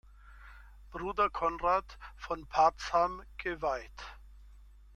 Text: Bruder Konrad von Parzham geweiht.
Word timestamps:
Bruder 0.89 1.29
Konrad 1.29 1.99
von 2.15 2.47
Parzham 2.47 3.21
geweiht. 3.37 4.17